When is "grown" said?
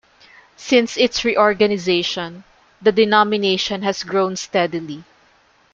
4.01-4.35